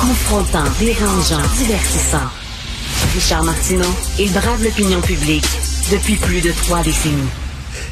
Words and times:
Confrontant, 0.00 0.64
dérangeant, 0.78 1.42
divertissant. 1.58 2.26
Richard 3.12 3.44
Martineau, 3.44 3.94
il 4.18 4.32
brave 4.32 4.64
l'opinion 4.64 5.00
publique 5.02 5.44
depuis 5.92 6.14
plus 6.14 6.40
de 6.40 6.52
trois 6.52 6.82
décennies. 6.82 7.28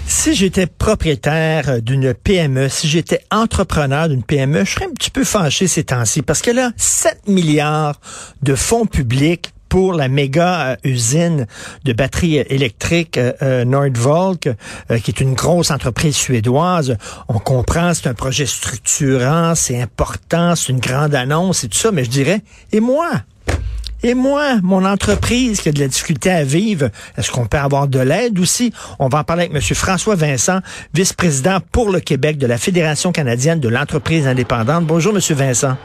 Si 0.07 0.35
j'étais 0.35 0.67
propriétaire 0.67 1.83
d'une 1.83 2.15
PME, 2.15 2.71
si 2.71 2.89
j'étais 2.89 3.21
entrepreneur 3.31 4.09
d'une 4.09 4.23
PME, 4.23 4.65
je 4.65 4.73
serais 4.73 4.87
un 4.87 4.95
petit 4.95 5.11
peu 5.11 5.23
fâché 5.23 5.69
ces 5.69 5.85
temps-ci 5.85 6.23
parce 6.23 6.41
que 6.41 6.51
là, 6.51 6.73
7 6.79 7.29
milliards 7.29 8.00
de 8.43 8.54
fonds 8.54 8.86
publics 8.86 9.52
pour 9.69 9.93
la 9.93 10.09
méga 10.09 10.71
euh, 10.71 10.77
usine 10.85 11.46
de 11.85 11.93
batteries 11.93 12.39
électriques 12.39 13.18
euh, 13.18 13.32
euh, 13.43 13.64
Nordvolk, 13.64 14.48
qui 15.03 15.11
est 15.11 15.21
une 15.21 15.35
grosse 15.35 15.71
entreprise 15.71 16.17
suédoise. 16.17 16.96
On 17.29 17.39
comprend, 17.39 17.95
c'est 17.95 18.09
un 18.09 18.14
projet 18.14 18.46
structurant, 18.46 19.54
c'est 19.54 19.81
important, 19.81 20.54
c'est 20.57 20.73
une 20.73 20.81
grande 20.81 21.14
annonce 21.14 21.64
et 21.64 21.68
tout 21.68 21.79
ça, 21.79 21.93
mais 21.93 22.04
je 22.04 22.11
dirais, 22.11 22.43
et 22.73 22.81
moi? 22.81 23.11
Et 24.04 24.14
moi, 24.14 24.61
mon 24.63 24.85
entreprise 24.85 25.61
qui 25.61 25.69
a 25.71 25.72
de 25.72 25.80
la 25.80 25.89
difficulté 25.89 26.30
à 26.30 26.44
vivre, 26.44 26.89
est-ce 27.16 27.32
qu'on 27.32 27.46
peut 27.46 27.58
avoir 27.58 27.89
de 27.89 27.99
l'aide 27.99 28.39
aussi? 28.39 28.72
On 29.00 29.08
va 29.08 29.21
en 29.21 29.25
parler 29.25 29.46
avec 29.50 29.57
M. 29.57 29.75
François 29.75 30.14
Vincent, 30.14 30.61
vice-président 30.94 31.58
pour 31.72 31.91
le 31.91 31.99
Québec 31.99 32.39
de 32.39 32.47
la 32.47 32.58
Fédération 32.58 33.11
canadienne 33.11 33.58
de 33.58 33.69
l'entreprise 33.69 34.28
indépendante. 34.28 34.86
Bonjour, 34.86 35.12
M. 35.12 35.20
Vincent. 35.36 35.77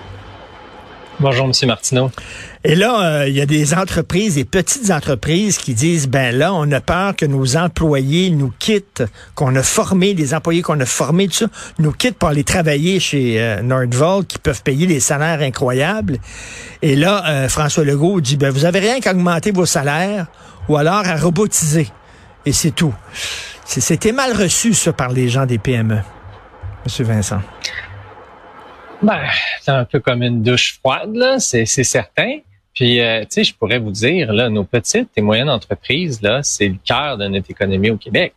Bonjour, 1.20 1.46
M. 1.46 1.52
Martineau. 1.68 2.12
Et 2.64 2.76
là, 2.76 3.22
euh, 3.22 3.30
il 3.30 3.36
y 3.36 3.42
a 3.42 3.46
des 3.46 3.76
entreprises, 3.76 4.36
des 4.36 4.46
petites 4.46 4.90
entreprises 4.90 5.58
qui 5.58 5.76
disent, 5.76 6.08
ben 6.08 6.36
là, 6.36 6.54
on 6.54 6.70
a 6.72 6.82
peur 6.82 7.16
que 7.16 7.26
nos 7.26 7.56
employés 7.56 8.32
nous 8.32 8.52
quittent, 8.58 9.04
qu'on 9.36 9.56
a 9.56 9.62
formé, 9.62 10.16
des 10.16 10.34
employés 10.34 10.64
qu'on 10.64 10.80
a 10.80 10.86
formés, 10.86 11.28
tout 11.28 11.36
ça, 11.36 11.46
nous 11.78 11.92
quittent 11.92 12.18
pour 12.18 12.30
aller 12.30 12.44
travailler 12.44 13.00
chez 13.00 13.36
euh, 13.40 14.22
qui 14.28 14.40
peuvent 14.40 14.64
payer 14.64 14.88
des 14.88 15.00
salaires 15.00 15.42
incroyables. 15.42 16.18
Et 16.82 16.96
là, 16.96 17.24
euh, 17.28 17.50
François 17.50 17.84
Legault 17.84 18.20
dit, 18.20 18.36
ben 18.36 18.50
vous 18.50 18.66
avez 18.66 18.80
rien 18.80 19.00
qu'à 19.00 19.12
augmenter 19.12 19.52
vos 19.52 19.68
salaires 19.68 20.26
ou 20.68 20.78
alors 20.78 21.06
à 21.06 21.16
robotiser. 21.16 21.90
Et 22.46 22.54
c'est 22.54 22.72
tout. 22.72 22.94
C'était 23.66 24.12
mal 24.12 24.34
reçu, 24.34 24.74
ça, 24.74 24.92
par 24.94 25.10
les 25.10 25.30
gens 25.30 25.46
des 25.46 25.60
PME. 25.60 26.00
Monsieur 26.86 27.06
Vincent. 27.06 27.40
Ben, 29.04 29.20
c'est 29.60 29.72
un 29.72 29.84
peu 29.84 30.00
comme 30.00 30.24
une 30.24 30.42
douche 30.44 30.80
froide, 30.80 31.14
là, 31.14 31.38
c'est 31.40 31.66
certain. 31.66 32.40
Puis, 32.74 33.02
euh, 33.02 33.22
tu 33.22 33.28
sais, 33.30 33.44
je 33.44 33.54
pourrais 33.54 33.78
vous 33.78 33.92
dire, 33.92 34.32
là, 34.32 34.50
nos 34.50 34.64
petites 34.64 35.10
et 35.18 35.22
moyennes 35.22 35.50
entreprises, 35.50 36.22
là, 36.22 36.42
c'est 36.42 36.70
le 36.70 36.78
cœur 36.84 37.18
de 37.18 37.28
notre 37.28 37.52
économie 37.52 37.90
au 37.90 37.98
Québec. 37.98 38.34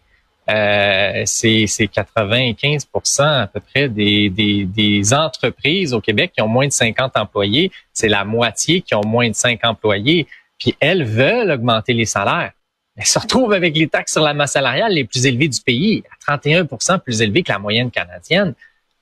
Euh, 0.51 1.23
c'est 1.25 1.67
95 1.87 2.89
à 3.19 3.47
peu 3.47 3.61
près 3.61 3.89
des, 3.89 4.29
des, 4.29 4.65
des, 4.65 5.15
entreprises 5.15 5.93
au 5.93 6.01
Québec 6.01 6.33
qui 6.35 6.43
ont 6.43 6.49
moins 6.49 6.67
de 6.67 6.73
50 6.73 7.17
employés. 7.17 7.71
C'est 7.93 8.09
la 8.09 8.25
moitié 8.25 8.81
qui 8.81 8.95
ont 8.95 9.05
moins 9.05 9.29
de 9.29 9.35
5 9.35 9.61
employés. 9.65 10.27
Puis 10.59 10.77
elles 10.81 11.05
veulent 11.05 11.51
augmenter 11.51 11.95
les 11.95 12.05
salaires. 12.07 12.53
Elles 12.97 13.07
se 13.07 13.19
retrouvent 13.19 13.53
avec 13.53 13.77
les 13.77 13.89
taxes 13.89 14.13
sur 14.13 14.23
la 14.23 14.35
masse 14.35 14.53
salariale 14.53 14.93
les 14.93 15.05
plus 15.05 15.27
élevées 15.27 15.49
du 15.49 15.61
pays, 15.61 16.03
à 16.27 16.37
31% 16.37 17.01
plus 17.01 17.23
élevées 17.23 17.43
que 17.43 17.53
la 17.53 17.59
moyenne 17.59 17.91
canadienne. 17.91 18.55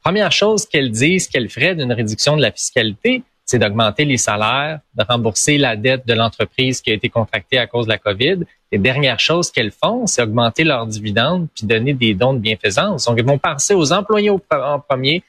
Première 0.04 0.32
chose 0.32 0.66
qu'elles 0.66 0.90
disent 0.90 1.28
qu'elles 1.28 1.48
feraient 1.48 1.74
d'une 1.74 1.92
réduction 1.92 2.36
de 2.36 2.42
la 2.42 2.52
fiscalité, 2.52 3.22
c'est 3.46 3.58
d'augmenter 3.58 4.04
les 4.04 4.18
salaires, 4.18 4.80
de 4.94 5.02
rembourser 5.08 5.56
la 5.56 5.76
dette 5.76 6.06
de 6.06 6.12
l'entreprise 6.12 6.82
qui 6.82 6.90
a 6.90 6.94
été 6.94 7.08
contractée 7.08 7.56
à 7.56 7.66
cause 7.66 7.86
de 7.86 7.90
la 7.90 7.96
COVID. 7.96 8.40
Et 8.70 8.76
dernière 8.78 9.18
chose 9.18 9.50
qu'elles 9.50 9.70
font, 9.70 10.06
c'est 10.06 10.22
augmenter 10.22 10.64
leurs 10.64 10.86
dividendes 10.86 11.48
puis 11.54 11.66
donner 11.66 11.94
des 11.94 12.12
dons 12.12 12.34
de 12.34 12.38
bienfaisance. 12.38 13.06
Donc, 13.06 13.16
ils 13.18 13.24
vont 13.24 13.38
penser 13.38 13.72
aux 13.72 13.94
employés 13.94 14.28
en 14.28 14.38
premier, 14.78 15.22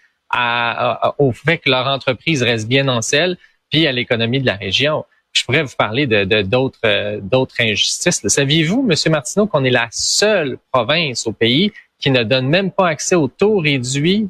au 1.19 1.31
fait 1.31 1.59
que 1.59 1.69
leur 1.69 1.87
entreprise 1.87 2.43
reste 2.43 2.67
bien 2.67 2.89
en 2.89 3.01
selle, 3.01 3.37
puis 3.71 3.87
à 3.87 3.93
l'économie 3.93 4.41
de 4.41 4.45
la 4.45 4.55
région. 4.55 5.05
Je 5.31 5.45
pourrais 5.45 5.63
vous 5.63 5.75
parler 5.77 6.05
de 6.05 6.41
d'autres 6.41 6.79
euh, 6.85 7.19
d'autres 7.21 7.55
injustices. 7.59 8.25
Saviez-vous, 8.25 8.83
Monsieur 8.83 9.09
Martineau, 9.09 9.47
qu'on 9.47 9.65
est 9.65 9.69
la 9.69 9.89
seule 9.91 10.57
province 10.71 11.27
au 11.27 11.33
pays 11.33 11.73
qui 11.99 12.09
ne 12.09 12.23
donne 12.23 12.47
même 12.47 12.71
pas 12.71 12.87
accès 12.87 13.15
au 13.15 13.27
taux 13.27 13.59
réduit 13.59 14.30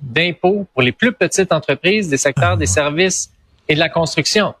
d'impôts 0.00 0.66
pour 0.72 0.82
les 0.82 0.92
plus 0.92 1.12
petites 1.12 1.52
entreprises 1.52 2.08
des 2.08 2.16
secteurs 2.16 2.56
des 2.56 2.66
services 2.66 3.30
et 3.68 3.74
de 3.74 3.80
la 3.80 3.88
construction. 3.88 4.54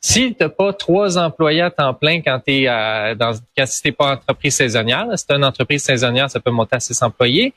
Si 0.00 0.34
tu 0.34 0.48
pas 0.48 0.72
trois 0.72 1.16
employés 1.16 1.62
à 1.62 1.70
temps 1.70 1.94
plein 1.94 2.20
quand 2.20 2.40
tu 2.44 2.68
euh, 2.68 3.14
dans 3.14 3.32
quand 3.56 3.66
si 3.66 3.92
pas 3.92 4.14
entreprise 4.14 4.56
saisonnière, 4.56 5.06
si 5.14 5.26
tu 5.26 5.34
une 5.34 5.44
entreprise 5.44 5.84
saisonnière, 5.84 6.28
ça 6.28 6.40
peut 6.40 6.50
monter 6.50 6.76
à 6.76 6.80
six 6.80 7.00
employés. 7.02 7.54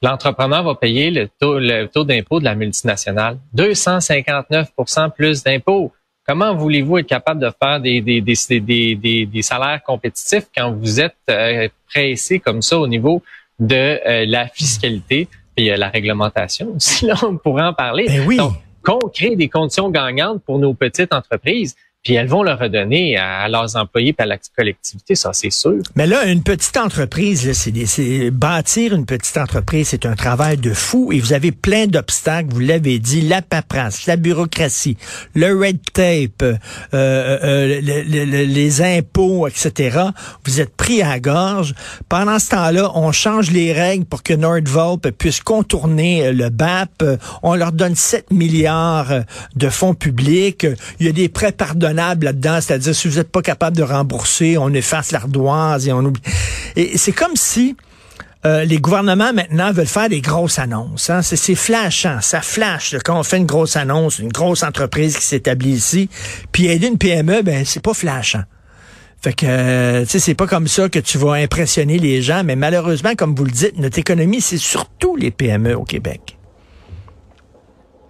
L'entrepreneur 0.00 0.62
va 0.62 0.74
payer 0.76 1.10
le 1.10 1.28
taux, 1.28 1.58
le 1.58 1.86
taux 1.86 2.04
d'impôt 2.04 2.38
de 2.38 2.44
la 2.44 2.54
multinationale. 2.54 3.38
259% 3.56 5.10
plus 5.10 5.42
d'impôts. 5.42 5.92
Comment 6.26 6.54
voulez-vous 6.54 6.98
être 6.98 7.06
capable 7.06 7.40
de 7.40 7.50
faire 7.60 7.80
des, 7.80 8.00
des, 8.00 8.20
des, 8.20 9.26
des, 9.26 9.42
salaires 9.42 9.82
compétitifs 9.82 10.46
quand 10.56 10.72
vous 10.72 11.00
êtes 11.00 11.16
euh, 11.28 11.68
pressé 11.88 12.38
comme 12.38 12.62
ça 12.62 12.78
au 12.78 12.86
niveau 12.86 13.22
de 13.58 13.74
euh, 13.74 14.24
la 14.26 14.46
fiscalité? 14.48 15.28
Puis 15.54 15.68
la 15.76 15.88
réglementation 15.88 16.74
aussi, 16.76 17.06
là, 17.06 17.14
on 17.22 17.36
pourrait 17.36 17.64
en 17.64 17.74
parler. 17.74 18.06
Ben 18.06 18.26
oui. 18.26 18.36
Donc, 18.36 18.54
qu'on 18.82 19.08
crée 19.08 19.34
des 19.34 19.48
conditions 19.48 19.90
gagnantes 19.90 20.42
pour 20.44 20.58
nos 20.58 20.74
petites 20.74 21.12
entreprises, 21.14 21.74
puis 22.04 22.14
elles 22.14 22.28
vont 22.28 22.42
le 22.42 22.52
redonner 22.52 23.16
à, 23.16 23.48
leurs 23.48 23.76
employés 23.76 24.14
et 24.16 24.22
à 24.22 24.26
la 24.26 24.36
collectivité, 24.56 25.14
ça 25.14 25.30
c'est 25.32 25.50
sûr. 25.50 25.78
Mais 25.96 26.06
là, 26.06 26.26
une 26.26 26.42
petite 26.42 26.76
entreprise, 26.76 27.50
c'est 27.52 28.30
bâtir 28.30 28.94
une 28.94 29.06
petite 29.06 29.38
entreprise, 29.38 29.88
c'est 29.88 30.04
un 30.04 30.14
travail 30.14 30.58
de 30.58 30.74
fou 30.74 31.12
et 31.12 31.18
vous 31.18 31.32
avez 31.32 31.50
plein 31.50 31.86
d'obstacles, 31.86 32.48
vous 32.50 32.60
l'avez 32.60 32.98
dit, 32.98 33.22
la 33.22 33.40
paperasse, 33.40 34.06
la 34.06 34.16
bureaucratie, 34.16 34.98
le 35.34 35.58
red 35.58 35.78
tape, 35.94 36.42
euh, 36.42 36.56
euh, 36.92 37.38
euh 37.42 37.80
les 37.80 38.82
impôts, 38.82 39.48
etc. 39.48 39.98
Vous 40.44 40.60
êtes 40.60 40.76
pris 40.76 41.00
à 41.00 41.08
la 41.08 41.20
gorge. 41.20 41.74
Pendant 42.10 42.38
ce 42.38 42.50
temps-là, 42.50 42.90
on 42.94 43.12
change 43.12 43.50
les 43.50 43.72
règles 43.72 44.04
pour 44.04 44.22
que 44.22 44.34
Nordvolp 44.34 45.10
puisse 45.10 45.40
contourner 45.40 46.32
le 46.32 46.50
BAP. 46.50 47.02
On 47.42 47.54
leur 47.54 47.72
donne 47.72 47.94
7 47.94 48.30
milliards 48.30 49.12
de 49.56 49.68
fonds 49.70 49.94
publics. 49.94 50.66
Il 51.00 51.06
y 51.06 51.08
a 51.08 51.12
des 51.12 51.30
prêts 51.30 51.52
pardonnés 51.52 51.93
là-dedans, 51.94 52.60
c'est-à-dire 52.60 52.94
si 52.94 53.08
vous 53.08 53.16
n'êtes 53.16 53.30
pas 53.30 53.42
capable 53.42 53.76
de 53.76 53.82
rembourser, 53.82 54.58
on 54.58 54.70
efface 54.70 55.12
l'ardoise 55.12 55.88
et 55.88 55.92
on 55.92 56.04
oublie. 56.04 56.22
Et 56.76 56.98
c'est 56.98 57.12
comme 57.12 57.36
si 57.36 57.76
euh, 58.46 58.64
les 58.64 58.78
gouvernements 58.78 59.32
maintenant 59.32 59.72
veulent 59.72 59.86
faire 59.86 60.08
des 60.08 60.20
grosses 60.20 60.58
annonces. 60.58 61.08
Hein. 61.08 61.22
C'est 61.22 61.54
flashant, 61.54 62.18
ça 62.20 62.42
flash 62.42 62.94
quand 63.04 63.18
on 63.18 63.22
fait 63.22 63.38
une 63.38 63.46
grosse 63.46 63.76
annonce, 63.76 64.18
une 64.18 64.32
grosse 64.32 64.62
entreprise 64.62 65.16
qui 65.16 65.24
s'établit 65.24 65.72
ici, 65.72 66.10
puis 66.52 66.66
aider 66.66 66.88
une 66.88 66.98
PME, 66.98 67.42
ben 67.42 67.64
c'est 67.64 67.82
pas 67.82 67.94
flashant. 67.94 68.42
Fait 69.22 69.32
que, 69.32 69.46
euh, 69.48 70.02
tu 70.02 70.10
sais, 70.10 70.18
c'est 70.18 70.34
pas 70.34 70.46
comme 70.46 70.68
ça 70.68 70.90
que 70.90 70.98
tu 70.98 71.16
vas 71.16 71.32
impressionner 71.32 71.98
les 71.98 72.20
gens, 72.20 72.44
mais 72.44 72.56
malheureusement, 72.56 73.14
comme 73.16 73.34
vous 73.34 73.46
le 73.46 73.50
dites, 73.50 73.78
notre 73.78 73.98
économie, 73.98 74.42
c'est 74.42 74.58
surtout 74.58 75.16
les 75.16 75.30
PME 75.30 75.74
au 75.74 75.84
Québec. 75.84 76.36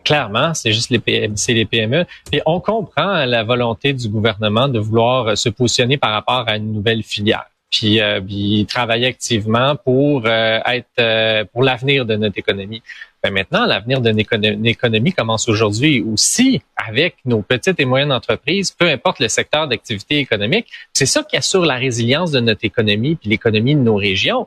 Clairement, 0.05 0.55
c'est 0.55 0.73
juste 0.73 0.91
les 0.91 0.99
PME, 0.99 1.35
les 1.49 1.65
PME. 1.65 2.05
Et 2.33 2.43
on 2.47 2.61
comprend 2.61 3.25
la 3.25 3.43
volonté 3.43 3.93
du 3.93 4.09
gouvernement 4.09 4.69
de 4.69 4.79
vouloir 4.79 5.29
euh, 5.29 5.35
se 5.35 5.49
positionner 5.49 5.97
par 5.97 6.13
rapport 6.13 6.45
à 6.47 6.57
une 6.57 6.73
nouvelle 6.73 7.03
filière. 7.03 7.47
Puis, 7.75 8.01
euh, 8.01 8.65
travailler 8.69 9.07
activement 9.07 9.75
pour 9.75 10.23
euh, 10.27 10.61
être 10.65 10.87
euh, 11.01 11.45
pour 11.53 11.65
l'avenir 11.65 12.07
de 12.07 12.15
notre 12.15 12.39
économie. 12.39 12.83
Ben 13.21 13.33
maintenant, 13.33 13.67
l'avenir 13.67 14.01
de 14.01 14.11
notre 14.13 14.67
économie 14.67 15.13
commence 15.13 15.49
aujourd'hui 15.49 16.03
aussi 16.03 16.61
avec 16.77 17.17
nos 17.25 17.43
petites 17.43 17.81
et 17.81 17.85
moyennes 17.85 18.13
entreprises, 18.13 18.71
peu 18.71 18.87
importe 18.87 19.19
le 19.19 19.29
secteur 19.29 19.67
d'activité 19.67 20.19
économique. 20.19 20.69
C'est 20.93 21.07
ça 21.07 21.25
qui 21.25 21.37
assure 21.37 21.65
la 21.65 21.77
résilience 21.77 22.31
de 22.31 22.41
notre 22.41 22.65
économie 22.65 23.17
puis 23.17 23.31
l'économie 23.31 23.75
de 23.75 23.81
nos 23.81 23.97
régions. 23.97 24.47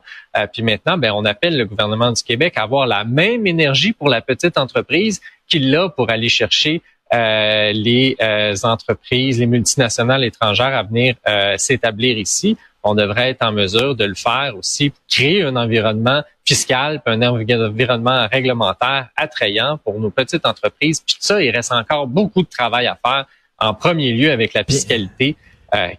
puis 0.52 0.62
maintenant, 0.62 0.96
ben 0.96 1.12
on 1.12 1.24
appelle 1.24 1.58
le 1.58 1.64
gouvernement 1.64 2.12
du 2.12 2.22
Québec 2.22 2.54
à 2.56 2.62
avoir 2.62 2.86
la 2.86 3.04
même 3.04 3.48
énergie 3.48 3.92
pour 3.92 4.08
la 4.08 4.20
petite 4.20 4.56
entreprise 4.56 5.20
qu'il 5.48 5.74
a 5.74 5.88
pour 5.88 6.10
aller 6.10 6.28
chercher 6.28 6.82
euh, 7.14 7.72
les 7.72 8.16
euh, 8.20 8.54
entreprises, 8.64 9.38
les 9.38 9.46
multinationales 9.46 10.24
étrangères 10.24 10.76
à 10.76 10.82
venir 10.82 11.14
euh, 11.26 11.56
s'établir 11.56 12.18
ici. 12.18 12.58
On 12.82 12.94
devrait 12.94 13.30
être 13.30 13.42
en 13.42 13.50
mesure 13.50 13.96
de 13.96 14.04
le 14.04 14.14
faire 14.14 14.52
aussi, 14.58 14.92
créer 15.08 15.42
un 15.42 15.56
environnement 15.56 16.22
fiscal, 16.44 17.02
un 17.06 17.22
environnement 17.22 18.28
réglementaire 18.30 19.08
attrayant 19.16 19.78
pour 19.78 19.98
nos 19.98 20.10
petites 20.10 20.44
entreprises. 20.46 21.02
Puis 21.04 21.16
ça, 21.18 21.42
il 21.42 21.50
reste 21.50 21.72
encore 21.72 22.06
beaucoup 22.06 22.42
de 22.42 22.48
travail 22.48 22.86
à 22.86 22.98
faire. 23.02 23.24
En 23.58 23.74
premier 23.74 24.12
lieu, 24.12 24.30
avec 24.30 24.54
la 24.54 24.62
fiscalité. 24.64 25.36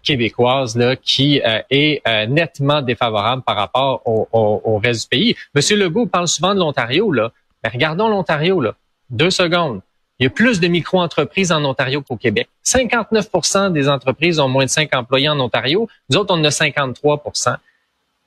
québécoise 0.01 0.75
là, 0.77 0.95
qui 0.95 1.41
est 1.69 2.01
nettement 2.27 2.81
défavorable 2.81 3.43
par 3.43 3.55
rapport 3.57 4.01
au, 4.05 4.27
au, 4.31 4.77
reste 4.77 5.03
du 5.03 5.07
pays. 5.09 5.35
Monsieur 5.53 5.75
Legault 5.75 6.07
parle 6.07 6.27
souvent 6.27 6.55
de 6.55 6.59
l'Ontario, 6.59 7.11
là. 7.11 7.31
Mais 7.63 7.69
regardons 7.69 8.07
l'Ontario, 8.07 8.61
là. 8.61 8.73
Deux 9.09 9.31
secondes. 9.31 9.81
Il 10.19 10.25
y 10.25 10.27
a 10.27 10.29
plus 10.29 10.59
de 10.59 10.67
micro-entreprises 10.67 11.51
en 11.51 11.63
Ontario 11.63 12.01
qu'au 12.01 12.17
Québec. 12.17 12.49
59 12.63 13.71
des 13.71 13.87
entreprises 13.87 14.39
ont 14.39 14.49
moins 14.49 14.65
de 14.65 14.69
5 14.69 14.93
employés 14.93 15.29
en 15.29 15.39
Ontario. 15.39 15.87
Nous 16.09 16.17
autres, 16.17 16.33
on 16.33 16.39
en 16.39 16.43
a 16.43 16.51
53 16.51 17.23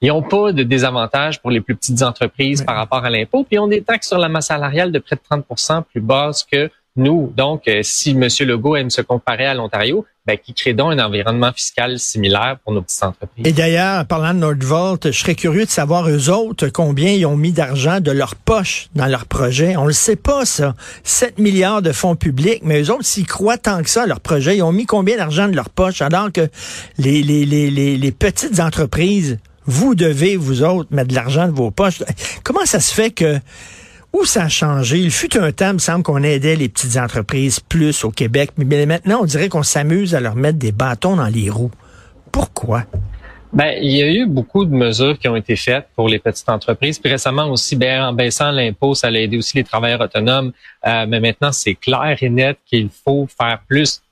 Ils 0.00 0.08
n'ont 0.08 0.22
pas 0.22 0.52
de 0.52 0.62
désavantages 0.62 1.40
pour 1.40 1.50
les 1.50 1.60
plus 1.60 1.76
petites 1.76 2.02
entreprises 2.02 2.62
par 2.64 2.76
rapport 2.76 3.04
à 3.04 3.10
l'impôt. 3.10 3.44
Puis, 3.44 3.58
on 3.58 3.68
des 3.68 3.82
taxes 3.82 4.08
sur 4.08 4.18
la 4.18 4.30
masse 4.30 4.46
salariale 4.46 4.90
de 4.90 4.98
près 4.98 5.16
de 5.16 5.20
30% 5.20 5.82
plus 5.82 6.00
basses 6.00 6.44
que 6.50 6.70
nous. 6.96 7.30
Donc, 7.36 7.68
euh, 7.68 7.80
si 7.82 8.10
M. 8.12 8.26
Legault 8.40 8.76
aime 8.76 8.90
se 8.90 9.02
comparer 9.02 9.46
à 9.46 9.54
l'Ontario, 9.54 10.06
ben, 10.26 10.38
qui 10.38 10.54
crée 10.54 10.72
donc 10.72 10.92
un 10.92 11.04
environnement 11.04 11.52
fiscal 11.52 11.98
similaire 11.98 12.56
pour 12.62 12.72
nos 12.72 12.82
petites 12.82 13.02
entreprises. 13.02 13.44
Et 13.44 13.52
d'ailleurs, 13.52 14.06
parlant 14.06 14.34
de 14.34 14.38
Nordvolt, 14.38 15.10
je 15.10 15.18
serais 15.18 15.34
curieux 15.34 15.64
de 15.64 15.70
savoir 15.70 16.08
eux 16.08 16.30
autres 16.30 16.68
combien 16.68 17.10
ils 17.10 17.26
ont 17.26 17.36
mis 17.36 17.50
d'argent 17.50 17.98
de 17.98 18.12
leur 18.12 18.36
poche 18.36 18.88
dans 18.94 19.06
leur 19.06 19.26
projet. 19.26 19.76
On 19.76 19.84
le 19.84 19.92
sait 19.92 20.16
pas, 20.16 20.44
ça. 20.44 20.74
7 21.02 21.38
milliards 21.38 21.82
de 21.82 21.90
fonds 21.90 22.14
publics, 22.14 22.60
mais 22.62 22.82
eux 22.82 22.90
autres, 22.90 23.04
s'ils 23.04 23.26
croient 23.26 23.58
tant 23.58 23.82
que 23.82 23.90
ça 23.90 24.04
à 24.04 24.06
leur 24.06 24.20
projet, 24.20 24.56
ils 24.56 24.62
ont 24.62 24.72
mis 24.72 24.86
combien 24.86 25.16
d'argent 25.16 25.48
de 25.48 25.56
leur 25.56 25.70
poche? 25.70 26.02
Alors 26.02 26.30
que 26.30 26.48
les, 26.98 27.22
les, 27.22 27.44
les, 27.44 27.70
les, 27.70 27.96
les 27.96 28.12
petites 28.12 28.60
entreprises, 28.60 29.38
vous 29.66 29.94
devez, 29.96 30.36
vous 30.36 30.62
autres, 30.62 30.88
mettre 30.94 31.08
de 31.08 31.14
l'argent 31.14 31.46
de 31.46 31.52
vos 31.52 31.70
poches. 31.72 32.02
Comment 32.44 32.64
ça 32.64 32.78
se 32.78 32.94
fait 32.94 33.10
que 33.10 33.38
où 34.12 34.24
ça 34.24 34.44
a 34.44 34.48
changé? 34.48 34.98
Il 34.98 35.10
fut 35.10 35.36
un 35.38 35.52
temps, 35.52 35.70
il 35.70 35.74
me 35.74 35.78
semble 35.78 36.02
qu'on 36.02 36.22
aidait 36.22 36.56
les 36.56 36.68
petites 36.68 36.96
entreprises 36.96 37.60
plus 37.60 38.04
au 38.04 38.10
Québec, 38.10 38.50
mais 38.56 38.86
maintenant, 38.86 39.20
on 39.22 39.24
dirait 39.24 39.48
qu'on 39.48 39.62
s'amuse 39.62 40.14
à 40.14 40.20
leur 40.20 40.34
mettre 40.34 40.58
des 40.58 40.72
bâtons 40.72 41.16
dans 41.16 41.28
les 41.28 41.50
roues. 41.50 41.70
Pourquoi? 42.30 42.84
Ben, 43.52 43.74
il 43.82 43.92
y 43.92 44.02
a 44.02 44.10
eu 44.10 44.26
beaucoup 44.26 44.64
de 44.64 44.74
mesures 44.74 45.18
qui 45.18 45.28
ont 45.28 45.36
été 45.36 45.56
faites 45.56 45.86
pour 45.94 46.08
les 46.08 46.18
petites 46.18 46.48
entreprises. 46.48 46.98
Puis 46.98 47.10
récemment 47.10 47.50
aussi, 47.50 47.76
ben, 47.76 48.02
en 48.02 48.12
baissant 48.14 48.50
l'impôt, 48.50 48.94
ça 48.94 49.08
a 49.08 49.10
aidé 49.10 49.36
aussi 49.36 49.58
les 49.58 49.64
travailleurs 49.64 50.00
autonomes. 50.00 50.52
Euh, 50.86 51.04
mais 51.06 51.20
maintenant, 51.20 51.52
c'est 51.52 51.74
clair 51.74 52.16
et 52.22 52.30
net 52.30 52.58
qu'il 52.64 52.88
faut 52.88 53.26
faire 53.26 53.60
plus. 53.68 54.02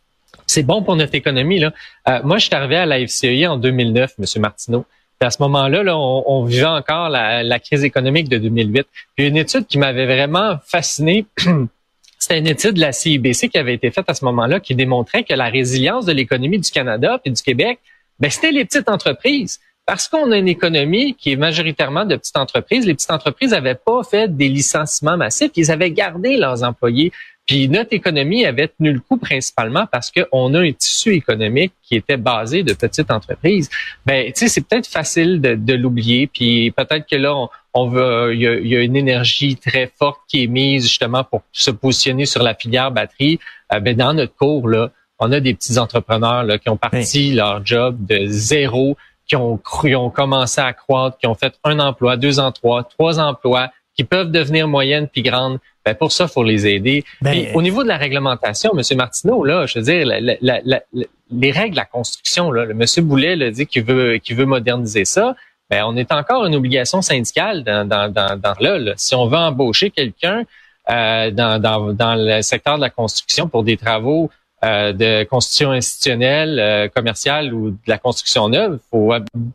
C'est 0.47 0.63
bon 0.63 0.83
pour 0.83 0.95
notre 0.97 1.15
économie. 1.15 1.59
Là. 1.59 1.73
Euh, 2.09 2.21
moi, 2.23 2.37
je 2.37 2.47
suis 2.47 2.55
arrivé 2.55 2.77
à 2.77 2.85
la 2.85 2.99
FCI 3.07 3.47
en 3.47 3.57
2009, 3.57 4.15
M. 4.19 4.43
Martineau 4.43 4.85
à 5.27 5.31
ce 5.31 5.43
moment-là, 5.43 5.83
là, 5.83 5.99
on, 5.99 6.45
vivait 6.45 6.65
encore 6.65 7.11
la, 7.11 7.59
crise 7.59 7.85
économique 7.85 8.29
de 8.29 8.39
2008. 8.39 8.87
Puis 9.17 9.27
une 9.27 9.37
étude 9.37 9.67
qui 9.67 9.77
m'avait 9.77 10.07
vraiment 10.07 10.59
fasciné, 10.65 11.27
c'était 12.19 12.39
une 12.39 12.47
étude 12.47 12.73
de 12.73 12.81
la 12.81 12.93
CIBC 12.93 13.51
qui 13.51 13.59
avait 13.59 13.75
été 13.75 13.91
faite 13.91 14.07
à 14.09 14.15
ce 14.15 14.25
moment-là, 14.25 14.61
qui 14.61 14.75
démontrait 14.75 15.25
que 15.25 15.35
la 15.35 15.51
résilience 15.51 16.07
de 16.07 16.13
l'économie 16.13 16.59
du 16.59 16.71
Canada 16.71 17.21
et 17.25 17.31
du 17.31 17.43
Québec, 17.43 17.81
ben, 18.19 18.31
c'était 18.31 18.51
les 18.51 18.65
petites 18.65 18.89
entreprises. 18.89 19.61
Parce 19.85 20.09
qu'on 20.09 20.31
a 20.31 20.39
une 20.39 20.49
économie 20.49 21.15
qui 21.15 21.33
est 21.33 21.37
majoritairement 21.37 22.07
de 22.07 22.17
petites 22.17 22.37
entreprises, 22.39 22.87
les 22.87 22.95
petites 22.95 23.11
entreprises 23.11 23.51
n'avaient 23.51 23.75
pas 23.75 24.03
fait 24.05 24.35
des 24.35 24.49
licenciements 24.49 25.17
massifs, 25.17 25.51
ils 25.57 25.71
avaient 25.71 25.91
gardé 25.91 26.37
leurs 26.37 26.63
employés. 26.63 27.13
Puis 27.51 27.69
notre 27.69 27.93
économie 27.93 28.47
avait 28.47 28.69
tenu 28.69 28.93
le 28.93 29.01
coup 29.01 29.17
principalement 29.17 29.85
parce 29.85 30.13
qu'on 30.13 30.55
a 30.55 30.61
un 30.61 30.71
tissu 30.71 31.15
économique 31.15 31.73
qui 31.83 31.97
était 31.97 32.17
basé 32.17 32.63
de 32.63 32.73
petites 32.75 33.11
entreprises. 33.11 33.69
Ben, 34.07 34.27
tu 34.27 34.35
sais, 34.37 34.47
c'est 34.49 34.61
peut-être 34.61 34.87
facile 34.87 35.41
de, 35.41 35.75
l'oublier. 35.75 36.29
Puis 36.29 36.71
peut-être 36.71 37.09
que 37.11 37.17
là, 37.17 37.35
on, 37.75 37.89
veut, 37.89 38.37
il 38.37 38.41
y, 38.41 38.77
a, 38.77 38.81
une 38.83 38.95
énergie 38.95 39.57
très 39.57 39.91
forte 39.99 40.21
qui 40.29 40.45
est 40.45 40.47
mise 40.47 40.85
justement 40.85 41.25
pour 41.25 41.43
se 41.51 41.73
positionner 41.73 42.25
sur 42.25 42.45
la 42.45 42.55
filière 42.55 42.93
batterie. 42.93 43.41
Euh, 43.73 43.81
ben, 43.81 43.97
dans 43.97 44.15
notre 44.15 44.37
cours 44.37 44.69
là, 44.69 44.93
on 45.19 45.33
a 45.33 45.41
des 45.41 45.53
petits 45.53 45.77
entrepreneurs 45.77 46.45
là, 46.45 46.57
qui 46.57 46.69
ont 46.69 46.77
parti 46.77 47.33
leur 47.33 47.67
job 47.67 47.97
de 47.99 48.27
zéro, 48.27 48.97
qui 49.27 49.35
ont, 49.35 49.59
qui 49.59 49.97
ont 49.97 50.11
commencé 50.11 50.61
à 50.61 50.73
croître, 50.73 51.19
qui 51.19 51.27
ont 51.27 51.35
fait 51.35 51.55
un 51.65 51.81
emploi, 51.81 52.17
deux 52.17 52.39
emplois, 52.39 52.85
trois 52.85 53.19
emplois, 53.19 53.73
qui 53.97 54.05
peuvent 54.05 54.31
devenir 54.31 54.69
moyennes 54.69 55.09
puis 55.09 55.23
grandes. 55.23 55.59
Ben 55.85 55.95
pour 55.95 56.13
ça, 56.13 56.29
faut 56.29 56.45
les 56.45 56.67
aider. 56.67 57.05
Ben, 57.23 57.47
au 57.55 57.63
niveau 57.63 57.83
de 57.83 57.89
la 57.89 57.97
réglementation, 57.97 58.73
M. 58.77 58.83
Martineau, 58.97 59.45
là, 59.45 59.67
je 59.67 59.79
veux 59.79 59.85
dire, 59.85 60.07
les 60.07 61.51
règles 61.51 61.71
de 61.71 61.77
la 61.77 61.85
construction, 61.85 62.51
là, 62.53 62.65
le 62.65 62.73
M. 62.73 62.85
Boulet 63.05 63.37
l'a 63.37 63.51
dit 63.51 63.67
qu'il 63.67 63.85
veut, 63.85 64.19
qu'il 64.19 64.37
veut 64.37 64.47
moderniser 64.47 65.05
ça. 65.05 65.35
Ben, 65.71 65.85
on 65.87 65.97
est 65.97 66.13
encore 66.13 66.45
une 66.47 66.55
obligation 66.55 67.01
syndicale 67.01 67.63
dans, 67.65 67.87
dans, 67.87 68.13
dans, 68.13 68.55
là, 68.61 68.93
Si 68.97 69.15
on 69.15 69.27
veut 69.27 69.39
embaucher 69.39 69.91
quelqu'un 69.91 70.45
euh, 70.91 71.31
dans, 71.31 71.61
dans, 71.61 71.93
dans 71.93 72.15
le 72.17 72.43
secteur 72.43 72.77
de 72.77 72.81
la 72.81 72.91
construction 72.91 73.49
pour 73.49 73.63
des 73.63 73.77
travaux 73.77 74.31
euh, 74.63 74.93
de 74.93 75.25
construction 75.25 75.71
institutionnelle, 75.71 76.59
euh, 76.59 76.89
commerciale 76.89 77.55
ou 77.55 77.71
de 77.71 77.79
la 77.87 77.97
construction 77.97 78.49
neuve, 78.49 78.79
il 78.79 78.89
faut 78.91 79.15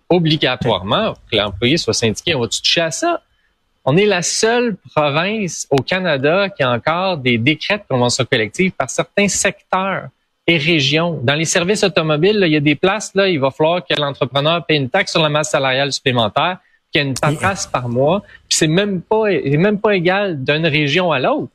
obligatoirement 0.10 1.14
que 1.32 1.38
l'employé 1.38 1.78
soit 1.78 1.94
syndiqué. 1.94 2.34
On 2.34 2.40
va 2.40 2.48
toucher 2.48 2.82
à 2.82 2.90
ça? 2.90 3.22
On 3.88 3.96
est 3.98 4.08
la 4.08 4.24
seule 4.24 4.76
province 4.96 5.68
au 5.70 5.76
Canada 5.76 6.50
qui 6.50 6.64
a 6.64 6.72
encore 6.72 7.18
des 7.18 7.38
décrets 7.38 7.78
de 7.78 7.84
convention 7.88 8.26
collective 8.26 8.72
par 8.72 8.90
certains 8.90 9.28
secteurs 9.28 10.08
et 10.48 10.58
régions. 10.58 11.20
Dans 11.22 11.36
les 11.36 11.46
services 11.46 11.84
automobiles, 11.84 12.42
il 12.48 12.52
y 12.52 12.56
a 12.56 12.60
des 12.60 12.74
places, 12.74 13.12
là, 13.14 13.30
il 13.30 13.40
va 13.40 13.52
falloir 13.52 13.86
que 13.86 13.94
l'entrepreneur 14.00 14.66
paie 14.66 14.78
une 14.78 14.90
taxe 14.90 15.12
sur 15.12 15.22
la 15.22 15.30
masse 15.30 15.52
salariale 15.52 15.92
supplémentaire, 15.92 16.58
qu'il 16.92 17.04
y 17.04 17.06
ait 17.06 17.08
une 17.08 17.14
paperasse 17.14 17.68
par 17.68 17.88
mois, 17.88 18.24
puis 18.50 18.58
c'est 18.58 18.68
même 18.68 19.02
pas, 19.02 19.26
même 19.30 19.80
pas 19.80 19.96
égal 19.96 20.44
d'une 20.44 20.66
région 20.66 21.12
à 21.12 21.20
l'autre. 21.20 21.52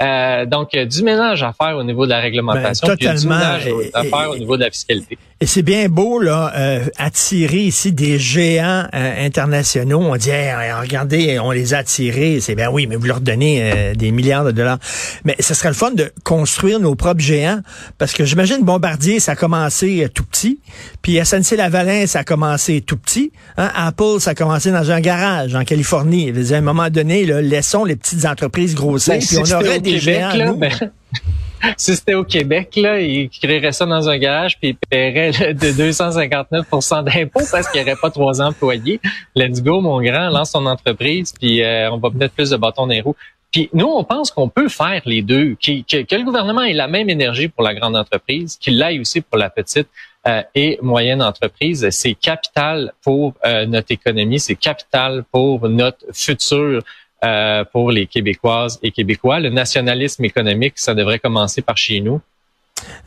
Euh, 0.00 0.46
donc, 0.46 0.74
du 0.74 1.02
ménage 1.02 1.42
à 1.42 1.52
faire 1.52 1.76
au 1.76 1.84
niveau 1.84 2.06
de 2.06 2.10
la 2.10 2.20
réglementation, 2.20 2.88
ben, 2.88 2.96
totalement. 2.96 3.20
du 3.20 3.26
ménage 3.28 3.68
à 3.94 4.02
faire 4.04 4.30
au 4.30 4.36
niveau 4.36 4.56
de 4.56 4.62
la 4.62 4.70
fiscalité. 4.70 5.18
Et 5.42 5.46
c'est 5.46 5.62
bien 5.62 5.88
beau 5.88 6.20
là 6.20 6.52
euh, 6.56 6.84
attirer 6.98 7.62
ici 7.64 7.90
des 7.90 8.16
géants 8.16 8.84
euh, 8.94 9.26
internationaux. 9.26 9.98
On 9.98 10.14
dit 10.14 10.30
regardez, 10.30 11.40
on 11.40 11.50
les 11.50 11.74
a 11.74 11.78
attirés. 11.78 12.38
C'est 12.40 12.54
bien 12.54 12.70
oui, 12.70 12.86
mais 12.86 12.94
vous 12.94 13.06
leur 13.06 13.20
donnez 13.20 13.60
euh, 13.60 13.94
des 13.96 14.12
milliards 14.12 14.44
de 14.44 14.52
dollars. 14.52 14.78
Mais 15.24 15.34
ce 15.40 15.54
serait 15.54 15.70
le 15.70 15.74
fun 15.74 15.90
de 15.90 16.12
construire 16.22 16.78
nos 16.78 16.94
propres 16.94 17.22
géants 17.22 17.58
parce 17.98 18.12
que 18.12 18.24
j'imagine 18.24 18.62
Bombardier 18.62 19.18
ça 19.18 19.32
a 19.32 19.34
commencé 19.34 20.08
tout 20.14 20.22
petit, 20.22 20.60
puis 21.02 21.18
SNC 21.20 21.56
Lavalin 21.56 22.06
ça 22.06 22.20
a 22.20 22.24
commencé 22.24 22.80
tout 22.80 22.96
petit. 22.96 23.32
Hein? 23.56 23.68
Apple 23.74 24.20
ça 24.20 24.30
a 24.30 24.34
commencé 24.36 24.70
dans 24.70 24.92
un 24.92 25.00
garage 25.00 25.56
en 25.56 25.64
Californie. 25.64 26.32
à 26.52 26.56
un 26.56 26.60
moment 26.60 26.88
donné, 26.88 27.26
là, 27.26 27.42
laissons 27.42 27.84
les 27.84 27.96
petites 27.96 28.26
entreprises 28.26 28.76
grossir, 28.76 29.14
ben, 29.14 29.20
puis 29.20 29.38
on 29.38 29.56
aurait 29.56 29.80
des 29.82 29.98
géants. 29.98 30.34
nous. 30.34 30.56
Ben, 30.56 30.72
si 31.76 31.94
c'était 31.94 32.14
au 32.14 32.24
Québec, 32.24 32.74
là, 32.76 33.00
ils 33.00 33.28
créeraient 33.28 33.72
ça 33.72 33.86
dans 33.86 34.08
un 34.08 34.18
garage 34.18 34.58
puis 34.58 34.70
ils 34.70 34.76
paieraient 34.76 35.54
de 35.54 35.68
259% 35.68 37.04
d'impôts 37.04 37.40
parce 37.50 37.68
qu'il 37.68 37.82
n'y 37.82 37.90
aurait 37.90 38.00
pas 38.00 38.10
trois 38.10 38.40
employés. 38.40 39.00
Let's 39.34 39.62
go, 39.62 39.80
mon 39.80 40.00
grand, 40.02 40.30
lance 40.30 40.52
ton 40.52 40.66
entreprise 40.66 41.32
puis 41.38 41.62
euh, 41.62 41.90
on 41.90 41.98
va 41.98 42.10
mettre 42.10 42.34
plus 42.34 42.50
de 42.50 42.56
bâtons 42.56 42.86
dans 42.86 42.92
les 42.92 43.00
roues. 43.00 43.16
Puis 43.52 43.68
nous, 43.74 43.86
on 43.86 44.02
pense 44.02 44.30
qu'on 44.30 44.48
peut 44.48 44.68
faire 44.68 45.02
les 45.04 45.20
deux, 45.20 45.56
que, 45.62 46.16
le 46.16 46.24
gouvernement 46.24 46.62
ait 46.62 46.72
la 46.72 46.88
même 46.88 47.10
énergie 47.10 47.48
pour 47.48 47.62
la 47.62 47.74
grande 47.74 47.96
entreprise, 47.96 48.56
qu'il 48.56 48.78
l'aille 48.78 48.98
aussi 48.98 49.20
pour 49.20 49.36
la 49.36 49.50
petite 49.50 49.88
euh, 50.26 50.42
et 50.54 50.78
moyenne 50.80 51.20
entreprise. 51.20 51.86
C'est 51.90 52.14
capital 52.14 52.92
pour 53.02 53.34
euh, 53.44 53.66
notre 53.66 53.92
économie, 53.92 54.40
c'est 54.40 54.54
capital 54.54 55.24
pour 55.30 55.68
notre 55.68 55.98
futur 56.14 56.82
euh, 57.24 57.64
pour 57.64 57.90
les 57.90 58.06
Québécoises 58.06 58.78
et 58.82 58.90
Québécois. 58.90 59.40
Le 59.40 59.50
nationalisme 59.50 60.24
économique, 60.24 60.74
ça 60.76 60.94
devrait 60.94 61.18
commencer 61.18 61.62
par 61.62 61.76
chez 61.76 62.00
nous. 62.00 62.20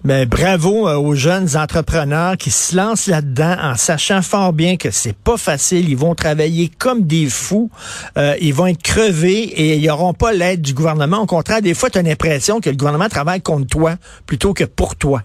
Mais 0.03 0.25
ben, 0.25 0.29
bravo 0.29 0.87
euh, 0.87 0.95
aux 0.95 1.15
jeunes 1.15 1.57
entrepreneurs 1.57 2.37
qui 2.37 2.51
se 2.51 2.75
lancent 2.75 3.07
là-dedans 3.07 3.57
en 3.61 3.75
sachant 3.75 4.21
fort 4.21 4.53
bien 4.53 4.77
que 4.77 4.91
c'est 4.91 5.15
pas 5.15 5.37
facile. 5.37 5.89
Ils 5.89 5.97
vont 5.97 6.15
travailler 6.15 6.69
comme 6.77 7.03
des 7.03 7.27
fous. 7.27 7.69
Euh, 8.17 8.35
ils 8.39 8.53
vont 8.53 8.67
être 8.67 8.81
crevés 8.81 9.43
et 9.43 9.75
ils 9.75 9.87
n'auront 9.87 10.13
pas 10.13 10.31
l'aide 10.31 10.61
du 10.61 10.73
gouvernement. 10.73 11.19
Au 11.19 11.25
contraire, 11.25 11.61
des 11.61 11.73
fois, 11.73 11.89
tu 11.89 11.97
as 11.97 12.03
l'impression 12.03 12.61
que 12.61 12.69
le 12.69 12.75
gouvernement 12.75 13.09
travaille 13.09 13.41
contre 13.41 13.67
toi 13.67 13.95
plutôt 14.25 14.53
que 14.53 14.63
pour 14.63 14.95
toi. 14.95 15.23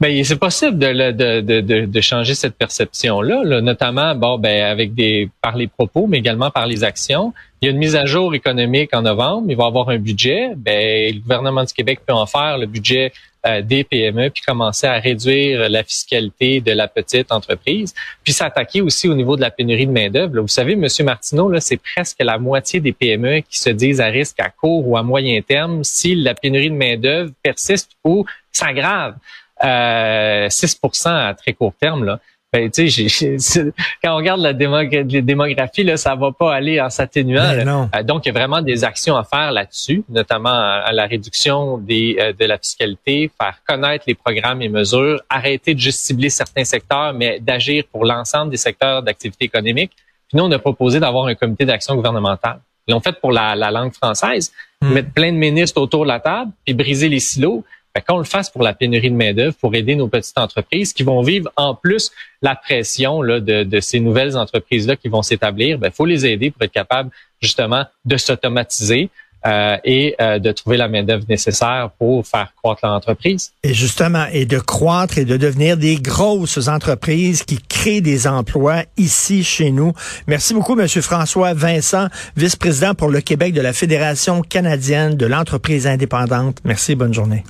Ben, 0.00 0.24
c'est 0.24 0.36
possible 0.36 0.78
de, 0.78 1.10
de, 1.10 1.60
de, 1.60 1.84
de, 1.84 2.00
changer 2.00 2.34
cette 2.34 2.54
perception-là, 2.54 3.42
là, 3.44 3.60
notamment 3.60 4.14
bon, 4.14 4.38
ben, 4.38 4.62
avec 4.62 4.94
des 4.94 5.28
par 5.42 5.58
les 5.58 5.66
propos, 5.66 6.06
mais 6.06 6.16
également 6.18 6.50
par 6.50 6.66
les 6.66 6.84
actions. 6.84 7.34
Il 7.60 7.66
y 7.66 7.68
a 7.68 7.72
une 7.72 7.78
mise 7.78 7.96
à 7.96 8.06
jour 8.06 8.34
économique 8.34 8.94
en 8.94 9.02
novembre. 9.02 9.48
Il 9.50 9.56
va 9.58 9.64
y 9.64 9.66
avoir 9.66 9.90
un 9.90 9.98
budget. 9.98 10.52
Ben, 10.56 11.14
le 11.14 11.20
gouvernement 11.20 11.64
du 11.64 11.74
Québec 11.74 12.00
peut 12.06 12.14
en 12.14 12.24
faire 12.24 12.56
le 12.56 12.64
budget 12.64 13.12
euh, 13.46 13.60
des 13.60 13.84
PME, 13.84 14.30
puis 14.30 14.42
commencer 14.42 14.86
à 14.86 14.98
réduire 14.98 15.68
la 15.68 15.84
fiscalité 15.84 16.62
de 16.62 16.72
la 16.72 16.88
petite 16.88 17.30
entreprise, 17.30 17.94
puis 18.24 18.32
s'attaquer 18.32 18.80
aussi 18.80 19.06
au 19.06 19.14
niveau 19.14 19.36
de 19.36 19.42
la 19.42 19.50
pénurie 19.50 19.86
de 19.86 19.92
main 19.92 20.08
d'œuvre. 20.08 20.40
Vous 20.40 20.48
savez, 20.48 20.76
Monsieur 20.76 21.04
Martineau, 21.04 21.50
là, 21.50 21.60
c'est 21.60 21.76
presque 21.94 22.16
la 22.20 22.38
moitié 22.38 22.80
des 22.80 22.92
PME 22.92 23.40
qui 23.40 23.58
se 23.58 23.68
disent 23.68 24.00
à 24.00 24.06
risque 24.06 24.40
à 24.40 24.48
court 24.48 24.88
ou 24.88 24.96
à 24.96 25.02
moyen 25.02 25.42
terme 25.42 25.84
si 25.84 26.14
la 26.14 26.34
pénurie 26.34 26.70
de 26.70 26.74
main 26.74 26.96
d'œuvre 26.96 27.32
persiste 27.42 27.90
ou 28.02 28.24
s'aggrave 28.50 29.16
euh, 29.64 30.48
6 30.48 30.80
à 31.06 31.34
très 31.34 31.52
court 31.52 31.74
terme, 31.78 32.04
là, 32.04 32.20
ben, 32.52 32.68
tu 32.68 32.90
sais, 32.90 33.62
quand 34.02 34.14
on 34.14 34.16
regarde 34.16 34.40
la 34.40 34.52
démographie, 34.52 35.84
là, 35.84 35.96
ça 35.96 36.16
va 36.16 36.32
pas 36.32 36.52
aller 36.52 36.80
en 36.80 36.90
s'atténuant. 36.90 37.42
Ben 37.42 37.88
euh, 37.94 38.02
donc, 38.02 38.26
il 38.26 38.28
y 38.28 38.30
a 38.30 38.34
vraiment 38.34 38.60
des 38.60 38.82
actions 38.82 39.16
à 39.16 39.22
faire 39.22 39.52
là-dessus, 39.52 40.02
notamment 40.08 40.50
à, 40.50 40.90
la 40.92 41.06
réduction 41.06 41.78
des, 41.78 42.16
euh, 42.18 42.32
de 42.32 42.44
la 42.46 42.58
fiscalité, 42.58 43.30
faire 43.40 43.56
connaître 43.68 44.04
les 44.08 44.16
programmes 44.16 44.62
et 44.62 44.68
mesures, 44.68 45.20
arrêter 45.30 45.74
de 45.74 45.78
juste 45.78 46.00
cibler 46.00 46.28
certains 46.28 46.64
secteurs, 46.64 47.14
mais 47.14 47.38
d'agir 47.38 47.84
pour 47.92 48.04
l'ensemble 48.04 48.50
des 48.50 48.56
secteurs 48.56 49.04
d'activité 49.04 49.44
économique. 49.44 49.92
Puis 50.28 50.36
nous, 50.36 50.42
on 50.42 50.50
a 50.50 50.58
proposé 50.58 50.98
d'avoir 50.98 51.26
un 51.26 51.36
comité 51.36 51.64
d'action 51.64 51.94
gouvernementale. 51.94 52.58
Ils 52.88 52.92
l'ont 52.92 53.00
fait 53.00 53.20
pour 53.20 53.30
la, 53.30 53.54
langue 53.54 53.94
française, 53.94 54.52
hmm. 54.80 54.92
mettre 54.92 55.12
plein 55.12 55.30
de 55.30 55.36
ministres 55.36 55.80
autour 55.80 56.02
de 56.02 56.08
la 56.08 56.18
table, 56.18 56.50
puis 56.64 56.74
briser 56.74 57.08
les 57.08 57.20
silos. 57.20 57.62
Qu'on 58.06 58.18
le 58.18 58.24
fasse 58.24 58.50
pour 58.50 58.62
la 58.62 58.72
pénurie 58.72 59.10
de 59.10 59.16
main-d'œuvre, 59.16 59.54
pour 59.60 59.74
aider 59.74 59.96
nos 59.96 60.08
petites 60.08 60.38
entreprises 60.38 60.92
qui 60.92 61.02
vont 61.02 61.22
vivre 61.22 61.50
en 61.56 61.74
plus 61.74 62.10
la 62.40 62.54
pression 62.54 63.22
là, 63.22 63.40
de, 63.40 63.64
de 63.64 63.80
ces 63.80 64.00
nouvelles 64.00 64.36
entreprises-là 64.36 64.96
qui 64.96 65.08
vont 65.08 65.22
s'établir. 65.22 65.76
Il 65.76 65.80
ben, 65.80 65.90
faut 65.90 66.06
les 66.06 66.24
aider 66.26 66.50
pour 66.50 66.62
être 66.62 66.72
capables 66.72 67.10
justement 67.40 67.84
de 68.04 68.16
s'automatiser. 68.16 69.10
euh, 69.46 69.76
et 69.84 70.14
euh, 70.20 70.38
de 70.38 70.52
trouver 70.52 70.76
la 70.76 70.88
main-d'œuvre 70.88 71.24
nécessaire 71.28 71.90
pour 71.98 72.26
faire 72.26 72.52
croître 72.56 72.86
l'entreprise. 72.86 73.52
Et 73.62 73.74
justement, 73.74 74.26
et 74.32 74.44
de 74.44 74.58
croître 74.58 75.18
et 75.18 75.24
de 75.24 75.36
devenir 75.36 75.76
des 75.76 75.96
grosses 75.96 76.68
entreprises 76.68 77.42
qui 77.42 77.58
créent 77.58 78.00
des 78.00 78.26
emplois 78.26 78.84
ici 78.96 79.42
chez 79.44 79.70
nous. 79.70 79.92
Merci 80.26 80.54
beaucoup, 80.54 80.74
Monsieur 80.74 81.00
François 81.00 81.54
Vincent, 81.54 82.08
vice-président 82.36 82.94
pour 82.94 83.08
le 83.08 83.20
Québec 83.20 83.54
de 83.54 83.60
la 83.60 83.72
Fédération 83.72 84.42
canadienne 84.42 85.14
de 85.14 85.26
l'entreprise 85.26 85.86
indépendante. 85.86 86.58
Merci, 86.64 86.94
bonne 86.94 87.14
journée. 87.14 87.44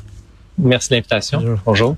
Merci 0.63 0.91
de 0.91 0.95
l'invitation. 0.97 1.59
Bonjour. 1.65 1.97